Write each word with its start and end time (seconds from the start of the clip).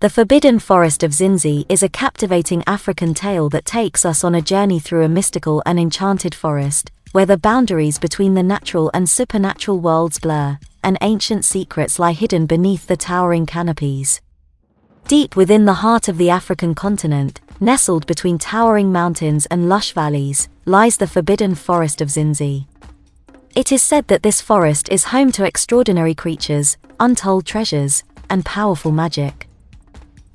The 0.00 0.08
Forbidden 0.08 0.60
Forest 0.60 1.02
of 1.02 1.10
Zinzi 1.10 1.66
is 1.68 1.82
a 1.82 1.88
captivating 1.90 2.64
African 2.66 3.12
tale 3.12 3.50
that 3.50 3.66
takes 3.66 4.06
us 4.06 4.24
on 4.24 4.34
a 4.34 4.40
journey 4.40 4.78
through 4.78 5.04
a 5.04 5.10
mystical 5.10 5.62
and 5.66 5.78
enchanted 5.78 6.34
forest, 6.34 6.90
where 7.12 7.26
the 7.26 7.36
boundaries 7.36 7.98
between 7.98 8.32
the 8.32 8.42
natural 8.42 8.90
and 8.94 9.06
supernatural 9.06 9.78
worlds 9.78 10.18
blur, 10.18 10.58
and 10.82 10.96
ancient 11.02 11.44
secrets 11.44 11.98
lie 11.98 12.14
hidden 12.14 12.46
beneath 12.46 12.86
the 12.86 12.96
towering 12.96 13.44
canopies. 13.44 14.22
Deep 15.06 15.36
within 15.36 15.66
the 15.66 15.82
heart 15.84 16.08
of 16.08 16.16
the 16.16 16.30
African 16.30 16.74
continent, 16.74 17.42
nestled 17.60 18.06
between 18.06 18.38
towering 18.38 18.90
mountains 18.90 19.44
and 19.50 19.68
lush 19.68 19.92
valleys, 19.92 20.48
lies 20.64 20.96
the 20.96 21.06
Forbidden 21.06 21.54
Forest 21.54 22.00
of 22.00 22.08
Zinzi. 22.08 22.64
It 23.54 23.70
is 23.70 23.82
said 23.82 24.08
that 24.08 24.22
this 24.22 24.40
forest 24.40 24.88
is 24.88 25.12
home 25.12 25.30
to 25.32 25.44
extraordinary 25.44 26.14
creatures, 26.14 26.78
untold 26.98 27.44
treasures, 27.44 28.02
and 28.30 28.46
powerful 28.46 28.92
magic. 28.92 29.49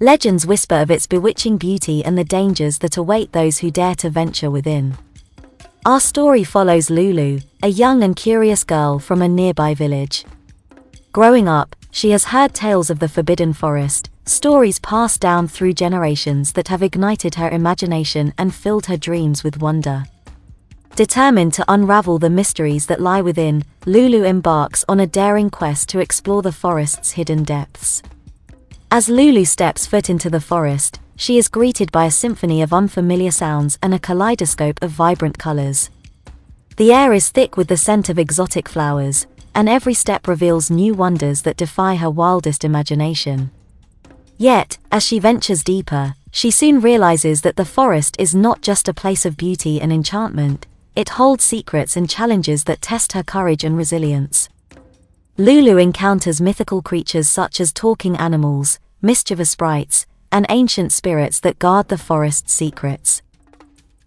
Legends 0.02 0.46
whisper 0.46 0.76
of 0.76 0.92
its 0.92 1.08
bewitching 1.08 1.58
beauty 1.58 2.04
and 2.04 2.18
the 2.18 2.26
dangers 2.26 2.80
that 2.80 2.98
await 2.98 3.32
those 3.32 3.60
who 3.60 3.72
dare 3.72 3.96
to 3.96 4.10
venture 4.10 4.52
within. 4.52 4.98
Our 5.86 6.02
story 6.02 6.44
follows 6.44 6.90
Lulu, 6.90 7.40
a 7.64 7.70
young 7.70 8.04
and 8.04 8.14
curious 8.14 8.66
girl 8.66 9.00
from 9.00 9.22
a 9.22 9.30
nearby 9.30 9.74
village. 9.74 10.26
Growing 11.14 11.48
up, 11.48 11.78
she 11.92 12.10
has 12.10 12.26
heard 12.26 12.54
tales 12.54 12.90
of 12.90 13.00
the 13.00 13.08
Forbidden 13.08 13.54
Forest, 13.54 14.10
stories 14.26 14.80
passed 14.80 15.22
down 15.22 15.48
through 15.48 15.72
generations 15.72 16.52
that 16.54 16.68
have 16.68 16.84
ignited 16.84 17.36
her 17.36 17.50
imagination 17.50 18.34
and 18.38 18.54
filled 18.54 18.88
her 18.88 18.98
dreams 18.98 19.46
with 19.46 19.62
wonder. 19.62 20.04
Determined 20.98 21.54
to 21.54 21.66
unravel 21.70 22.20
the 22.20 22.30
mysteries 22.30 22.88
that 22.88 23.00
lie 23.00 23.22
within, 23.22 23.64
Lulu 23.86 24.26
embarks 24.26 24.84
on 24.90 25.00
a 25.00 25.08
daring 25.08 25.50
quest 25.50 25.88
to 25.90 26.00
explore 26.00 26.42
the 26.42 26.52
forest's 26.52 27.12
hidden 27.12 27.46
depths. 27.46 28.04
As 28.96 29.10
Lulu 29.10 29.44
steps 29.44 29.86
foot 29.86 30.10
into 30.10 30.30
the 30.30 30.40
forest, 30.40 31.02
she 31.18 31.38
is 31.38 31.50
greeted 31.50 31.92
by 31.92 32.06
a 32.06 32.10
symphony 32.10 32.62
of 32.62 32.72
unfamiliar 32.72 33.30
sounds 33.30 33.78
and 33.84 33.94
a 33.94 34.00
kaleidoscope 34.00 34.82
of 34.82 34.90
vibrant 34.90 35.38
colors. 35.38 35.90
The 36.78 36.94
air 36.94 37.12
is 37.12 37.30
thick 37.30 37.58
with 37.58 37.68
the 37.68 37.76
scent 37.76 38.08
of 38.08 38.18
exotic 38.18 38.70
flowers, 38.70 39.28
and 39.54 39.68
every 39.68 39.94
step 39.94 40.30
reveals 40.30 40.72
new 40.72 40.94
wonders 40.94 41.42
that 41.42 41.58
defy 41.58 41.96
her 41.96 42.10
wildest 42.10 42.64
imagination. 42.64 43.52
Yet, 44.38 44.78
as 44.94 45.04
she 45.04 45.20
ventures 45.20 45.62
deeper, 45.62 46.16
she 46.32 46.50
soon 46.50 46.80
realizes 46.80 47.42
that 47.42 47.58
the 47.58 47.66
forest 47.66 48.16
is 48.18 48.34
not 48.34 48.62
just 48.62 48.88
a 48.88 48.94
place 48.94 49.26
of 49.26 49.36
beauty 49.36 49.82
and 49.82 49.92
enchantment, 49.92 50.68
it 50.96 51.20
holds 51.20 51.44
secrets 51.44 51.98
and 51.98 52.10
challenges 52.10 52.64
that 52.64 52.82
test 52.82 53.12
her 53.12 53.24
courage 53.24 53.66
and 53.66 53.76
resilience. 53.76 54.48
Lulu 55.38 55.76
encounters 55.76 56.40
mythical 56.40 56.82
creatures 56.82 57.28
such 57.28 57.60
as 57.60 57.74
talking 57.74 58.16
animals, 58.16 58.80
mischievous 59.06 59.52
sprites, 59.52 60.08
and 60.32 60.46
ancient 60.50 60.92
spirits 60.92 61.40
that 61.40 61.60
guard 61.60 61.88
the 61.88 61.98
forest's 61.98 62.52
secrets. 62.52 63.22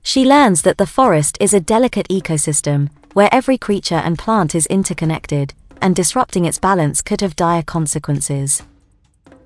She 0.03 0.25
learns 0.25 0.63
that 0.63 0.77
the 0.77 0.87
forest 0.87 1.39
is 1.41 1.55
a 1.55 1.61
delicate 1.61 2.09
ecosystem, 2.09 2.91
where 3.13 3.29
every 3.33 3.57
creature 3.57 4.03
and 4.07 4.19
plant 4.19 4.55
is 4.55 4.67
interconnected, 4.67 5.55
and 5.81 5.95
disrupting 5.95 6.45
its 6.45 6.59
balance 6.59 7.01
could 7.01 7.21
have 7.21 7.37
dire 7.37 7.63
consequences. 7.63 8.63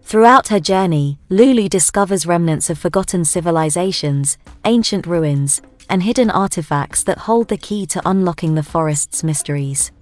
Throughout 0.03 0.49
her 0.49 0.61
journey, 0.61 1.19
Lulu 1.29 1.69
discovers 1.69 2.27
remnants 2.27 2.71
of 2.71 2.79
forgotten 2.79 3.25
civilizations, 3.25 4.39
ancient 4.65 5.07
ruins, 5.07 5.61
and 5.89 6.03
hidden 6.03 6.31
artifacts 6.31 7.03
that 7.05 7.19
hold 7.19 7.49
the 7.49 7.57
key 7.57 7.87
to 7.87 8.03
unlocking 8.09 8.55
the 8.55 8.63
forest's 8.63 9.23
mysteries. 9.23 9.93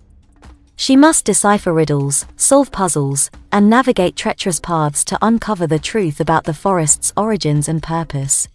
She 0.80 0.96
must 0.96 1.26
decipher 1.26 1.74
riddles, 1.74 2.24
solve 2.36 2.72
puzzles, 2.72 3.30
and 3.52 3.68
navigate 3.68 4.16
treacherous 4.16 4.58
paths 4.58 5.04
to 5.04 5.18
uncover 5.20 5.66
the 5.66 5.78
truth 5.78 6.20
about 6.20 6.44
the 6.44 6.54
forest's 6.54 7.12
origins 7.18 7.68
and 7.68 7.82
purpose. 7.82 8.48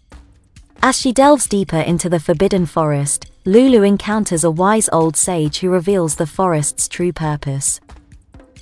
As 0.82 1.00
she 1.00 1.14
delves 1.14 1.46
deeper 1.46 1.78
into 1.78 2.10
the 2.10 2.20
Forbidden 2.20 2.66
Forest, 2.66 3.30
Lulu 3.46 3.84
encounters 3.84 4.44
a 4.44 4.50
wise 4.50 4.90
old 4.92 5.16
sage 5.16 5.60
who 5.60 5.70
reveals 5.70 6.16
the 6.16 6.26
forest's 6.26 6.88
true 6.88 7.14
purpose. 7.14 7.80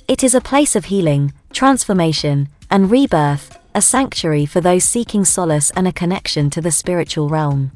It 0.08 0.22
is 0.22 0.34
a 0.34 0.42
place 0.42 0.76
of 0.76 0.84
healing, 0.84 1.32
transformation, 1.54 2.50
and 2.70 2.90
rebirth, 2.90 3.58
a 3.74 3.80
sanctuary 3.80 4.44
for 4.44 4.60
those 4.60 4.84
seeking 4.84 5.24
solace 5.24 5.70
and 5.70 5.88
a 5.88 5.92
connection 5.92 6.50
to 6.50 6.60
the 6.60 6.70
spiritual 6.70 7.30
realm. 7.30 7.72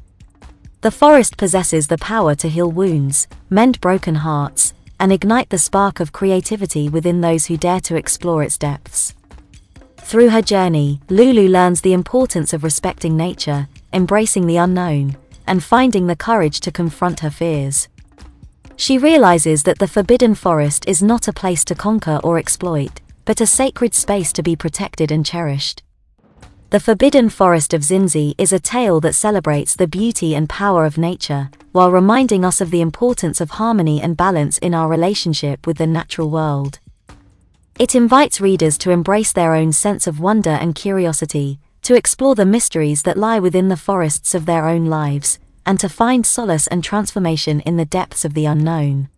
The 0.81 0.91
forest 0.91 1.35
possesses 1.35 1.87
the 1.87 1.97
power 1.97 2.35
to 2.35 2.47
heal 2.47 2.71
wounds, 2.71 3.27
mend 3.49 3.81
broken 3.81 4.15
hearts, 4.15 4.73
and 4.99 5.11
ignite 5.11 5.49
the 5.49 5.57
spark 5.57 5.99
of 5.99 6.11
creativity 6.11 6.89
within 6.89 7.21
those 7.21 7.45
who 7.45 7.57
dare 7.57 7.79
to 7.81 7.95
explore 7.95 8.43
its 8.43 8.57
depths. 8.57 9.13
Through 9.97 10.29
her 10.29 10.41
journey, 10.41 11.01
Lulu 11.09 11.47
learns 11.47 11.81
the 11.81 11.93
importance 11.93 12.51
of 12.51 12.63
respecting 12.63 13.15
nature, 13.15 13.67
embracing 13.93 14.47
the 14.47 14.57
unknown, 14.57 15.15
and 15.45 15.63
finding 15.63 16.07
the 16.07 16.15
courage 16.15 16.59
to 16.61 16.71
confront 16.71 17.19
her 17.19 17.29
fears. 17.29 17.87
She 18.75 18.97
realizes 18.97 19.63
that 19.63 19.79
the 19.79 19.87
Forbidden 19.87 20.35
Forest 20.35 20.87
is 20.87 21.03
not 21.03 21.27
a 21.27 21.33
place 21.33 21.65
to 21.65 21.75
conquer 21.75 22.19
or 22.23 22.37
exploit, 22.37 23.01
but 23.25 23.41
a 23.41 23.45
sacred 23.45 23.93
space 23.93 24.33
to 24.33 24.41
be 24.41 24.55
protected 24.55 25.11
and 25.11 25.25
cherished. 25.25 25.83
The 26.71 26.79
Forbidden 26.79 27.29
Forest 27.29 27.73
of 27.73 27.81
Zinzi 27.81 28.35
is 28.37 28.53
a 28.53 28.59
tale 28.59 28.99
that 28.99 29.15
celebrates 29.15 29.75
the 29.75 29.87
beauty 29.87 30.35
and 30.35 30.47
power 30.47 30.85
of 30.85 30.99
nature, 30.99 31.49
while 31.71 31.91
reminding 31.91 32.45
us 32.45 32.61
of 32.61 32.69
the 32.69 32.79
importance 32.79 33.41
of 33.41 33.49
harmony 33.49 33.99
and 33.99 34.15
balance 34.15 34.59
in 34.59 34.75
our 34.75 34.87
relationship 34.87 35.65
with 35.65 35.79
the 35.79 35.87
natural 35.87 36.29
world. 36.29 36.77
It 37.79 37.95
invites 37.95 38.39
readers 38.39 38.77
to 38.79 38.91
embrace 38.91 39.31
their 39.31 39.55
own 39.55 39.73
sense 39.73 40.05
of 40.05 40.19
wonder 40.19 40.51
and 40.51 40.75
curiosity, 40.75 41.57
to 41.81 41.95
explore 41.95 42.35
the 42.35 42.45
mysteries 42.45 43.01
that 43.01 43.17
lie 43.17 43.39
within 43.39 43.69
the 43.69 43.75
forests 43.75 44.35
of 44.35 44.45
their 44.45 44.67
own 44.67 44.85
lives, 44.85 45.39
and 45.65 45.79
to 45.79 45.89
find 45.89 46.23
solace 46.23 46.67
and 46.67 46.83
transformation 46.83 47.61
in 47.61 47.77
the 47.77 47.85
depths 47.85 48.23
of 48.23 48.35
the 48.35 48.45
unknown. 48.45 49.09